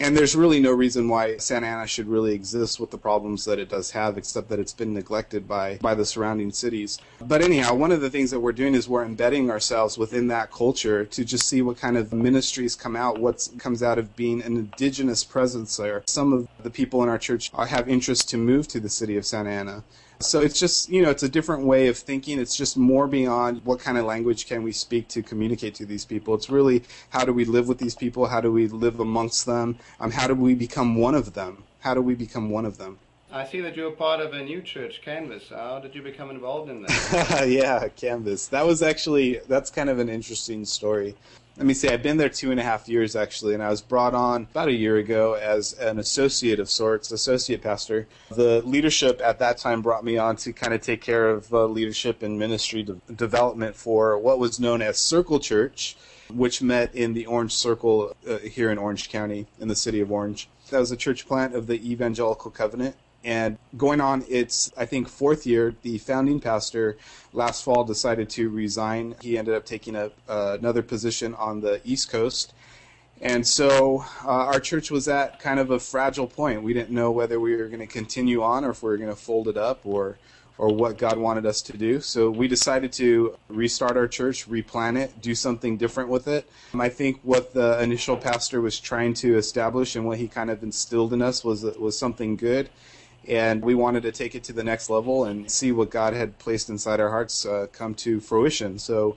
And 0.00 0.16
there's 0.16 0.34
really 0.34 0.60
no 0.60 0.72
reason 0.72 1.10
why 1.10 1.36
Santa 1.36 1.66
Ana 1.66 1.86
should 1.86 2.08
really 2.08 2.32
exist 2.32 2.80
with 2.80 2.90
the 2.90 2.96
problems 2.96 3.44
that 3.44 3.58
it 3.58 3.68
does 3.68 3.90
have, 3.90 4.16
except 4.16 4.48
that 4.48 4.58
it's 4.58 4.72
been 4.72 4.94
neglected 4.94 5.46
by, 5.46 5.76
by 5.76 5.94
the 5.94 6.06
surrounding 6.06 6.52
cities. 6.52 6.98
But 7.20 7.42
anyhow, 7.42 7.74
one 7.74 7.92
of 7.92 8.00
the 8.00 8.08
things 8.08 8.30
that 8.30 8.40
we're 8.40 8.52
doing 8.52 8.74
is 8.74 8.88
we're 8.88 9.04
embedding 9.04 9.50
ourselves 9.50 9.98
within 9.98 10.28
that 10.28 10.50
culture 10.50 11.04
to 11.04 11.22
just 11.22 11.46
see 11.46 11.60
what 11.60 11.76
kind 11.76 11.98
of 11.98 12.14
ministries 12.14 12.74
come 12.74 12.96
out, 12.96 13.20
what 13.20 13.46
comes 13.58 13.82
out 13.82 13.98
of 13.98 14.16
being 14.16 14.40
an 14.42 14.56
indigenous 14.56 15.22
presence 15.22 15.76
there. 15.76 16.02
Some 16.06 16.32
of 16.32 16.48
the 16.62 16.70
people 16.70 17.02
in 17.02 17.10
our 17.10 17.18
church 17.18 17.50
have 17.50 17.86
interest 17.86 18.30
to 18.30 18.38
move 18.38 18.68
to 18.68 18.80
the 18.80 18.88
city 18.88 19.18
of 19.18 19.26
Santa 19.26 19.50
Ana. 19.50 19.84
So 20.22 20.40
it's 20.40 20.60
just, 20.60 20.90
you 20.90 21.00
know, 21.00 21.08
it's 21.08 21.22
a 21.22 21.28
different 21.30 21.64
way 21.64 21.88
of 21.88 21.96
thinking. 21.96 22.38
It's 22.38 22.54
just 22.54 22.76
more 22.76 23.06
beyond 23.06 23.64
what 23.64 23.80
kind 23.80 23.96
of 23.96 24.04
language 24.04 24.46
can 24.46 24.62
we 24.62 24.70
speak 24.70 25.08
to 25.08 25.22
communicate 25.22 25.74
to 25.76 25.86
these 25.86 26.04
people. 26.04 26.34
It's 26.34 26.50
really 26.50 26.82
how 27.08 27.24
do 27.24 27.32
we 27.32 27.46
live 27.46 27.68
with 27.68 27.78
these 27.78 27.94
people? 27.94 28.26
How 28.26 28.42
do 28.42 28.52
we 28.52 28.68
live 28.68 29.00
amongst 29.00 29.46
them? 29.46 29.78
Um, 29.98 30.10
how 30.10 30.26
do 30.26 30.34
we 30.34 30.54
become 30.54 30.96
one 30.96 31.14
of 31.14 31.32
them? 31.32 31.64
How 31.80 31.94
do 31.94 32.02
we 32.02 32.14
become 32.14 32.50
one 32.50 32.66
of 32.66 32.76
them? 32.76 32.98
I 33.32 33.46
see 33.46 33.60
that 33.60 33.76
you're 33.76 33.92
part 33.92 34.20
of 34.20 34.34
a 34.34 34.42
new 34.42 34.60
church, 34.60 35.00
Canvas. 35.02 35.48
How 35.48 35.78
did 35.78 35.94
you 35.94 36.02
become 36.02 36.30
involved 36.30 36.68
in 36.68 36.82
that? 36.82 37.46
yeah, 37.48 37.88
Canvas. 37.88 38.48
That 38.48 38.66
was 38.66 38.82
actually, 38.82 39.40
that's 39.48 39.70
kind 39.70 39.88
of 39.88 40.00
an 40.00 40.10
interesting 40.10 40.66
story 40.66 41.14
let 41.60 41.66
me 41.66 41.74
say 41.74 41.92
I've 41.92 42.02
been 42.02 42.16
there 42.16 42.30
two 42.30 42.50
and 42.52 42.58
a 42.58 42.62
half 42.62 42.88
years 42.88 43.14
actually, 43.14 43.52
and 43.52 43.62
I 43.62 43.68
was 43.68 43.82
brought 43.82 44.14
on 44.14 44.48
about 44.50 44.68
a 44.68 44.72
year 44.72 44.96
ago 44.96 45.34
as 45.34 45.74
an 45.74 45.98
associate 45.98 46.58
of 46.58 46.70
sorts, 46.70 47.12
associate 47.12 47.60
pastor. 47.60 48.08
The 48.30 48.62
leadership 48.62 49.20
at 49.22 49.40
that 49.40 49.58
time 49.58 49.82
brought 49.82 50.02
me 50.02 50.16
on 50.16 50.36
to 50.36 50.54
kind 50.54 50.72
of 50.72 50.80
take 50.80 51.02
care 51.02 51.28
of 51.28 51.52
uh, 51.52 51.66
leadership 51.66 52.22
and 52.22 52.38
ministry 52.38 52.82
de- 52.82 52.94
development 53.12 53.76
for 53.76 54.16
what 54.16 54.38
was 54.38 54.58
known 54.58 54.80
as 54.80 54.98
Circle 54.98 55.38
Church, 55.38 55.98
which 56.32 56.62
met 56.62 56.94
in 56.94 57.12
the 57.12 57.26
Orange 57.26 57.52
Circle 57.52 58.16
uh, 58.26 58.38
here 58.38 58.70
in 58.70 58.78
Orange 58.78 59.10
County, 59.10 59.46
in 59.60 59.68
the 59.68 59.76
city 59.76 60.00
of 60.00 60.10
Orange. 60.10 60.48
That 60.70 60.78
was 60.78 60.92
a 60.92 60.96
church 60.96 61.28
plant 61.28 61.54
of 61.54 61.66
the 61.66 61.74
Evangelical 61.92 62.50
Covenant 62.50 62.96
and 63.22 63.58
going 63.76 64.00
on 64.00 64.24
its, 64.28 64.72
I 64.76 64.86
think, 64.86 65.08
fourth 65.08 65.46
year, 65.46 65.74
the 65.82 65.98
founding 65.98 66.40
pastor 66.40 66.96
last 67.32 67.64
fall 67.64 67.84
decided 67.84 68.30
to 68.30 68.48
resign. 68.48 69.14
He 69.20 69.36
ended 69.36 69.54
up 69.54 69.66
taking 69.66 69.94
a, 69.94 70.10
uh, 70.28 70.56
another 70.58 70.82
position 70.82 71.34
on 71.34 71.60
the 71.60 71.80
East 71.84 72.10
Coast. 72.10 72.54
And 73.20 73.46
so 73.46 74.04
uh, 74.24 74.28
our 74.28 74.60
church 74.60 74.90
was 74.90 75.06
at 75.06 75.38
kind 75.38 75.60
of 75.60 75.70
a 75.70 75.78
fragile 75.78 76.26
point. 76.26 76.62
We 76.62 76.72
didn't 76.72 76.90
know 76.90 77.10
whether 77.10 77.38
we 77.38 77.54
were 77.54 77.66
going 77.68 77.80
to 77.80 77.86
continue 77.86 78.42
on 78.42 78.64
or 78.64 78.70
if 78.70 78.82
we 78.82 78.88
were 78.88 78.96
going 78.96 79.10
to 79.10 79.16
fold 79.16 79.48
it 79.48 79.56
up 79.56 79.80
or 79.84 80.18
or 80.56 80.68
what 80.68 80.98
God 80.98 81.16
wanted 81.16 81.46
us 81.46 81.62
to 81.62 81.76
do. 81.78 82.02
So 82.02 82.28
we 82.28 82.46
decided 82.46 82.92
to 82.94 83.34
restart 83.48 83.96
our 83.96 84.06
church, 84.06 84.46
replan 84.46 84.98
it, 84.98 85.22
do 85.22 85.34
something 85.34 85.78
different 85.78 86.10
with 86.10 86.28
it. 86.28 86.50
I 86.74 86.90
think 86.90 87.18
what 87.22 87.54
the 87.54 87.82
initial 87.82 88.14
pastor 88.14 88.60
was 88.60 88.78
trying 88.78 89.14
to 89.14 89.38
establish 89.38 89.96
and 89.96 90.04
what 90.04 90.18
he 90.18 90.28
kind 90.28 90.50
of 90.50 90.62
instilled 90.62 91.14
in 91.14 91.22
us 91.22 91.42
was 91.42 91.62
was 91.62 91.98
something 91.98 92.36
good 92.36 92.68
and 93.28 93.62
we 93.62 93.74
wanted 93.74 94.02
to 94.02 94.12
take 94.12 94.34
it 94.34 94.44
to 94.44 94.52
the 94.52 94.64
next 94.64 94.90
level 94.90 95.24
and 95.24 95.50
see 95.50 95.72
what 95.72 95.90
God 95.90 96.14
had 96.14 96.38
placed 96.38 96.68
inside 96.68 97.00
our 97.00 97.10
hearts 97.10 97.44
uh, 97.44 97.66
come 97.72 97.94
to 97.96 98.20
fruition. 98.20 98.78
So 98.78 99.16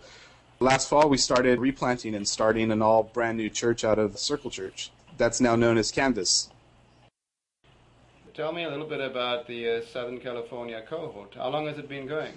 last 0.60 0.90
fall 0.90 1.10
we 1.10 1.18
started 1.18 1.60
replanting 1.60 2.16
and 2.16 2.28
starting 2.28 2.72
an 2.72 2.82
all 2.82 3.04
brand 3.04 3.38
new 3.38 3.50
church 3.50 3.84
out 3.84 4.00
of 4.00 4.18
Circle 4.18 4.52
Church. 4.52 4.92
That's 5.18 5.40
now 5.40 5.56
known 5.56 5.78
as 5.78 5.92
Canvas. 5.92 6.50
Tell 8.34 8.52
me 8.52 8.64
a 8.64 8.70
little 8.70 8.88
bit 8.88 9.00
about 9.00 9.48
the 9.48 9.70
uh, 9.70 9.82
Southern 9.86 10.20
California 10.20 10.82
cohort. 10.90 11.36
How 11.36 11.50
long 11.50 11.68
has 11.68 11.78
it 11.78 11.88
been 11.88 12.08
going? 12.08 12.34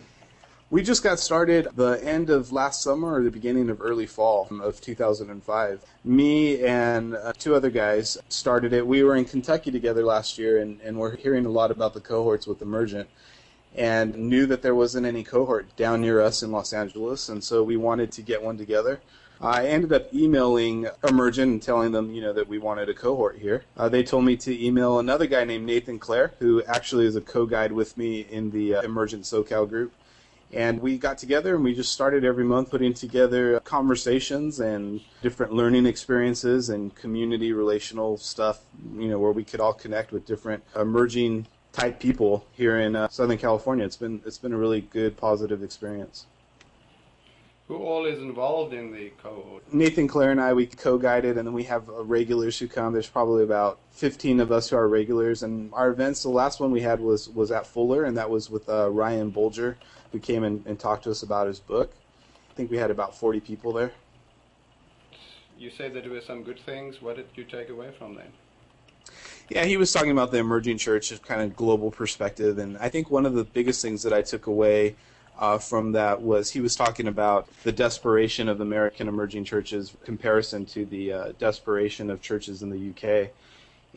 We 0.68 0.82
just 0.82 1.04
got 1.04 1.20
started 1.20 1.68
the 1.76 2.02
end 2.02 2.28
of 2.28 2.50
last 2.50 2.82
summer 2.82 3.14
or 3.14 3.22
the 3.22 3.30
beginning 3.30 3.70
of 3.70 3.80
early 3.80 4.06
fall 4.06 4.48
of 4.60 4.80
2005. 4.80 5.84
Me 6.02 6.64
and 6.64 7.14
uh, 7.14 7.32
two 7.38 7.54
other 7.54 7.70
guys 7.70 8.18
started 8.28 8.72
it. 8.72 8.84
We 8.84 9.04
were 9.04 9.14
in 9.14 9.26
Kentucky 9.26 9.70
together 9.70 10.04
last 10.04 10.38
year, 10.38 10.58
and, 10.58 10.80
and 10.80 10.98
we're 10.98 11.14
hearing 11.14 11.46
a 11.46 11.50
lot 11.50 11.70
about 11.70 11.94
the 11.94 12.00
cohorts 12.00 12.48
with 12.48 12.62
Emergent. 12.62 13.08
and 13.76 14.16
knew 14.16 14.44
that 14.46 14.62
there 14.62 14.74
wasn't 14.74 15.06
any 15.06 15.22
cohort 15.22 15.76
down 15.76 16.00
near 16.00 16.20
us 16.20 16.42
in 16.42 16.50
Los 16.50 16.72
Angeles, 16.72 17.28
and 17.28 17.44
so 17.44 17.62
we 17.62 17.76
wanted 17.76 18.10
to 18.10 18.22
get 18.22 18.42
one 18.42 18.58
together. 18.58 19.00
I 19.40 19.68
ended 19.68 19.92
up 19.92 20.12
emailing 20.12 20.88
Emergent 21.06 21.52
and 21.52 21.62
telling 21.62 21.92
them, 21.92 22.12
you 22.12 22.22
know, 22.22 22.32
that 22.32 22.48
we 22.48 22.58
wanted 22.58 22.88
a 22.88 22.94
cohort 22.94 23.38
here. 23.38 23.62
Uh, 23.76 23.88
they 23.88 24.02
told 24.02 24.24
me 24.24 24.36
to 24.38 24.66
email 24.66 24.98
another 24.98 25.26
guy 25.26 25.44
named 25.44 25.64
Nathan 25.64 26.00
Clare, 26.00 26.32
who 26.40 26.64
actually 26.64 27.06
is 27.06 27.14
a 27.14 27.20
co-guide 27.20 27.70
with 27.70 27.96
me 27.96 28.22
in 28.22 28.50
the 28.50 28.74
uh, 28.74 28.82
Emergent 28.82 29.22
SoCal 29.22 29.68
group. 29.68 29.92
And 30.52 30.80
we 30.80 30.96
got 30.96 31.18
together 31.18 31.56
and 31.56 31.64
we 31.64 31.74
just 31.74 31.92
started 31.92 32.24
every 32.24 32.44
month 32.44 32.70
putting 32.70 32.94
together 32.94 33.58
conversations 33.60 34.60
and 34.60 35.00
different 35.20 35.52
learning 35.52 35.86
experiences 35.86 36.68
and 36.68 36.94
community 36.94 37.52
relational 37.52 38.16
stuff, 38.16 38.60
you 38.94 39.08
know, 39.08 39.18
where 39.18 39.32
we 39.32 39.44
could 39.44 39.60
all 39.60 39.72
connect 39.72 40.12
with 40.12 40.24
different 40.24 40.62
emerging 40.76 41.46
type 41.72 42.00
people 42.00 42.46
here 42.52 42.78
in 42.78 42.96
uh, 42.96 43.08
Southern 43.08 43.38
California. 43.38 43.84
It's 43.84 43.96
been 43.96 44.22
it's 44.24 44.38
been 44.38 44.52
a 44.52 44.56
really 44.56 44.80
good 44.80 45.16
positive 45.16 45.62
experience. 45.62 46.26
Who 47.68 47.78
all 47.78 48.06
is 48.06 48.20
involved 48.20 48.72
in 48.72 48.92
the 48.92 49.10
cohort? 49.20 49.72
Nathan 49.74 50.06
Clare 50.06 50.30
and 50.30 50.40
I 50.40 50.52
we 50.52 50.66
co-guided, 50.66 51.36
and 51.36 51.44
then 51.46 51.52
we 51.52 51.64
have 51.64 51.88
uh, 51.88 52.04
regulars 52.04 52.56
who 52.60 52.68
come. 52.68 52.92
There's 52.92 53.08
probably 53.08 53.42
about 53.42 53.80
15 53.90 54.38
of 54.38 54.52
us 54.52 54.70
who 54.70 54.76
are 54.76 54.88
regulars, 54.88 55.42
and 55.42 55.74
our 55.74 55.90
events. 55.90 56.22
The 56.22 56.28
last 56.28 56.60
one 56.60 56.70
we 56.70 56.82
had 56.82 57.00
was 57.00 57.28
was 57.28 57.50
at 57.50 57.66
Fuller, 57.66 58.04
and 58.04 58.16
that 58.16 58.30
was 58.30 58.48
with 58.48 58.68
uh, 58.68 58.88
Ryan 58.90 59.32
Bolger, 59.32 59.74
who 60.12 60.18
came 60.18 60.44
and, 60.44 60.64
and 60.66 60.78
talked 60.78 61.04
to 61.04 61.10
us 61.10 61.22
about 61.22 61.46
his 61.46 61.60
book. 61.60 61.92
I 62.50 62.54
think 62.54 62.70
we 62.70 62.78
had 62.78 62.90
about 62.90 63.16
40 63.16 63.40
people 63.40 63.72
there. 63.72 63.92
You 65.58 65.70
said 65.70 65.94
that 65.94 66.04
there 66.04 66.12
were 66.12 66.20
some 66.20 66.42
good 66.42 66.60
things. 66.60 67.00
What 67.00 67.16
did 67.16 67.26
you 67.34 67.44
take 67.44 67.70
away 67.70 67.90
from 67.98 68.14
them? 68.14 68.28
Yeah, 69.48 69.64
he 69.64 69.76
was 69.76 69.92
talking 69.92 70.10
about 70.10 70.32
the 70.32 70.38
emerging 70.38 70.78
church, 70.78 71.12
kind 71.22 71.40
of 71.40 71.54
global 71.54 71.90
perspective, 71.90 72.58
and 72.58 72.76
I 72.78 72.88
think 72.88 73.10
one 73.10 73.24
of 73.24 73.34
the 73.34 73.44
biggest 73.44 73.80
things 73.80 74.02
that 74.02 74.12
I 74.12 74.20
took 74.20 74.46
away 74.48 74.96
uh, 75.38 75.58
from 75.58 75.92
that 75.92 76.20
was 76.20 76.50
he 76.50 76.60
was 76.60 76.74
talking 76.74 77.06
about 77.06 77.48
the 77.62 77.72
desperation 77.72 78.48
of 78.48 78.60
American 78.60 79.06
emerging 79.06 79.44
churches 79.44 79.94
comparison 80.04 80.64
to 80.66 80.84
the 80.86 81.12
uh, 81.12 81.32
desperation 81.38 82.10
of 82.10 82.20
churches 82.20 82.62
in 82.62 82.70
the 82.70 82.90
UK. 82.90 83.30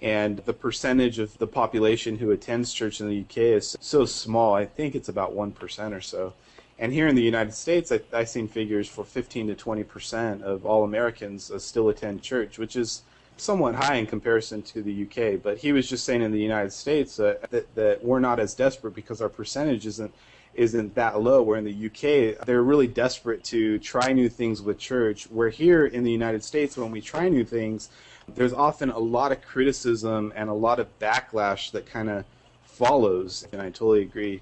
And 0.01 0.37
the 0.39 0.53
percentage 0.53 1.19
of 1.19 1.37
the 1.39 1.47
population 1.47 2.17
who 2.17 2.31
attends 2.31 2.73
church 2.73 3.01
in 3.01 3.09
the 3.09 3.21
UK 3.21 3.37
is 3.37 3.77
so 3.79 4.05
small. 4.05 4.53
I 4.53 4.65
think 4.65 4.95
it's 4.95 5.09
about 5.09 5.35
1% 5.35 5.91
or 5.91 6.01
so. 6.01 6.33
And 6.77 6.93
here 6.93 7.07
in 7.07 7.15
the 7.15 7.21
United 7.21 7.53
States, 7.53 7.91
I, 7.91 7.99
I've 8.13 8.29
seen 8.29 8.47
figures 8.47 8.87
for 8.87 9.03
15 9.03 9.47
to 9.47 9.55
20% 9.55 10.41
of 10.41 10.65
all 10.65 10.85
Americans 10.85 11.51
uh, 11.51 11.59
still 11.59 11.89
attend 11.89 12.21
church, 12.21 12.57
which 12.57 12.77
is 12.77 13.01
somewhat 13.35 13.75
high 13.75 13.95
in 13.95 14.05
comparison 14.05 14.61
to 14.61 14.81
the 14.81 15.03
UK. 15.03 15.41
But 15.41 15.57
he 15.57 15.73
was 15.73 15.89
just 15.89 16.05
saying 16.05 16.21
in 16.21 16.31
the 16.31 16.39
United 16.39 16.71
States 16.71 17.19
uh, 17.19 17.35
that, 17.49 17.73
that 17.75 18.03
we're 18.03 18.19
not 18.19 18.39
as 18.39 18.53
desperate 18.53 18.95
because 18.95 19.21
our 19.21 19.29
percentage 19.29 19.85
isn't 19.85 20.13
isn't 20.55 20.95
that 20.95 21.21
low. 21.21 21.41
Where 21.41 21.57
in 21.57 21.63
the 21.63 21.85
UK, 21.85 22.45
they're 22.45 22.63
really 22.63 22.87
desperate 22.87 23.43
to 23.45 23.77
try 23.79 24.11
new 24.13 24.29
things 24.29 24.61
with 24.61 24.77
church. 24.77 25.25
Where 25.25 25.49
here 25.49 25.85
in 25.85 26.03
the 26.03 26.11
United 26.11 26.43
States, 26.43 26.75
when 26.75 26.91
we 26.91 27.01
try 27.01 27.29
new 27.29 27.45
things, 27.45 27.89
there's 28.35 28.53
often 28.53 28.89
a 28.89 28.99
lot 28.99 29.31
of 29.31 29.41
criticism 29.41 30.33
and 30.35 30.49
a 30.49 30.53
lot 30.53 30.79
of 30.79 30.87
backlash 30.99 31.71
that 31.71 31.85
kind 31.85 32.09
of 32.09 32.25
follows. 32.63 33.47
And 33.51 33.61
I 33.61 33.65
totally 33.65 34.01
agree. 34.01 34.41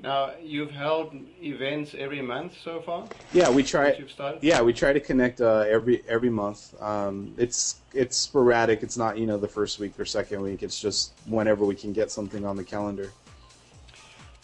Now 0.00 0.30
you've 0.40 0.70
held 0.70 1.12
events 1.42 1.96
every 1.98 2.22
month 2.22 2.56
so 2.62 2.80
far. 2.80 3.08
Yeah, 3.32 3.50
we 3.50 3.64
try. 3.64 4.00
Yeah, 4.40 4.62
we 4.62 4.72
try 4.72 4.92
to 4.92 5.00
connect 5.00 5.40
uh, 5.40 5.64
every 5.68 6.04
every 6.06 6.30
month. 6.30 6.80
Um, 6.80 7.34
it's 7.36 7.80
it's 7.92 8.16
sporadic. 8.16 8.84
It's 8.84 8.96
not 8.96 9.18
you 9.18 9.26
know 9.26 9.38
the 9.38 9.48
first 9.48 9.80
week 9.80 9.98
or 9.98 10.04
second 10.04 10.40
week. 10.40 10.62
It's 10.62 10.80
just 10.80 11.14
whenever 11.26 11.64
we 11.64 11.74
can 11.74 11.92
get 11.92 12.12
something 12.12 12.46
on 12.46 12.56
the 12.56 12.62
calendar. 12.62 13.10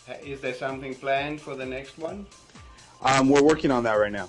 Uh, 0.09 0.15
Is 0.25 0.41
there 0.41 0.55
something 0.55 0.93
planned 0.95 1.41
for 1.41 1.55
the 1.55 1.65
next 1.65 1.99
one? 1.99 2.27
Um, 3.03 3.29
we're 3.29 3.43
working 3.43 3.71
on 3.71 3.85
that 3.85 3.95
right 3.95 4.13
now. 4.13 4.29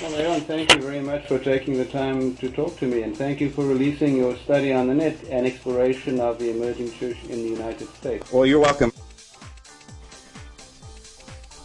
Well, 0.00 0.14
Aaron, 0.14 0.40
thank 0.42 0.72
you 0.74 0.80
very 0.80 1.00
much 1.00 1.26
for 1.26 1.38
taking 1.38 1.76
the 1.76 1.84
time 1.84 2.34
to 2.36 2.50
talk 2.50 2.78
to 2.78 2.86
me, 2.86 3.02
and 3.02 3.16
thank 3.16 3.40
you 3.40 3.50
for 3.50 3.64
releasing 3.64 4.16
your 4.16 4.36
study 4.36 4.72
on 4.72 4.88
the 4.88 4.94
net 4.94 5.22
and 5.30 5.46
exploration 5.46 6.18
of 6.20 6.38
the 6.38 6.50
emerging 6.50 6.92
church 6.92 7.22
in 7.24 7.42
the 7.42 7.48
United 7.48 7.88
States. 7.94 8.32
Well, 8.32 8.46
you're 8.46 8.60
welcome. 8.60 8.92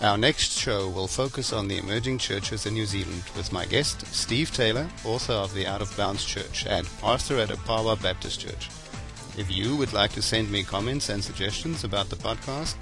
Our 0.01 0.17
next 0.17 0.51
show 0.51 0.89
will 0.89 1.07
focus 1.07 1.51
on 1.51 1.67
the 1.67 1.79
emerging 1.79 2.19
churches 2.19 2.67
in 2.67 2.75
New 2.75 2.85
Zealand 2.85 3.23
with 3.35 3.51
my 3.51 3.65
guest, 3.65 4.05
Steve 4.13 4.51
Taylor, 4.51 4.87
author 5.03 5.33
of 5.33 5.55
The 5.55 5.65
Out 5.65 5.81
of 5.81 5.95
Bounds 5.97 6.23
Church 6.23 6.67
and 6.67 6.87
pastor 7.01 7.39
at 7.39 7.49
Opawa 7.49 7.99
Baptist 7.99 8.39
Church. 8.39 8.69
If 9.37 9.49
you 9.49 9.75
would 9.75 9.93
like 9.93 10.11
to 10.11 10.21
send 10.21 10.51
me 10.51 10.63
comments 10.63 11.09
and 11.09 11.23
suggestions 11.23 11.83
about 11.83 12.09
the 12.09 12.15
podcast, 12.15 12.75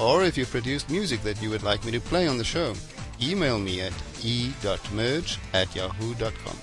or 0.00 0.24
if 0.24 0.36
you've 0.36 0.50
produced 0.50 0.90
music 0.90 1.22
that 1.22 1.40
you 1.40 1.50
would 1.50 1.62
like 1.62 1.84
me 1.84 1.92
to 1.92 2.00
play 2.00 2.26
on 2.26 2.38
the 2.38 2.44
show, 2.44 2.74
email 3.20 3.58
me 3.58 3.80
at 3.80 3.92
e.merge 4.22 5.38
at 5.52 5.74
yahoo.com. 5.74 6.56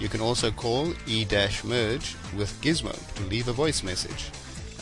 You 0.00 0.08
can 0.08 0.20
also 0.20 0.50
call 0.50 0.92
e-merg 1.06 2.02
with 2.36 2.60
Gizmo 2.60 3.14
to 3.14 3.22
leave 3.24 3.48
a 3.48 3.52
voice 3.52 3.82
message. 3.82 4.30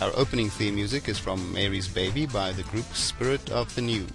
Our 0.00 0.12
opening 0.16 0.48
theme 0.48 0.76
music 0.76 1.08
is 1.08 1.18
from 1.18 1.52
Mary's 1.52 1.88
Baby 1.88 2.24
by 2.26 2.52
the 2.52 2.62
group 2.64 2.86
Spirit 2.94 3.50
of 3.50 3.74
the 3.74 3.82
New. 3.82 4.06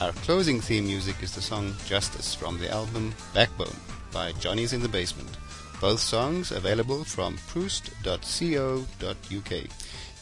Our 0.00 0.12
closing 0.12 0.60
theme 0.60 0.86
music 0.86 1.22
is 1.22 1.34
the 1.34 1.40
song 1.40 1.74
Justice 1.86 2.34
from 2.34 2.58
the 2.58 2.70
album 2.70 3.14
Backbone 3.32 3.76
by 4.12 4.32
Jonnys 4.32 4.72
in 4.72 4.82
the 4.82 4.88
Basement. 4.88 5.30
Both 5.80 6.00
songs 6.00 6.50
available 6.50 7.04
from 7.04 7.38
proost.co.uk. 7.48 8.84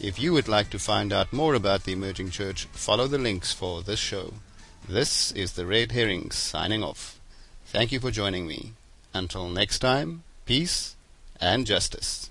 If 0.01 0.19
you 0.21 0.33
would 0.33 0.47
like 0.47 0.71
to 0.71 0.79
find 0.79 1.13
out 1.13 1.33
more 1.33 1.55
about 1.55 1.85
the 1.85 1.93
emerging 1.93 2.31
church, 2.31 2.67
follow 2.73 3.07
the 3.07 3.19
links 3.19 3.53
for 3.53 3.83
this 3.83 3.99
show. 3.99 4.35
This 4.89 5.33
is 5.33 5.53
the 5.53 5.67
Red 5.67 5.93
Herrings 5.93 6.35
signing 6.35 6.83
off. 6.83 7.21
Thank 7.67 7.93
you 7.93 8.01
for 8.01 8.11
joining 8.11 8.47
me. 8.47 8.73
Until 9.13 9.51
next 9.51 9.81
time, 9.81 10.23
peace 10.47 10.97
and 11.39 11.67
justice. 11.67 12.31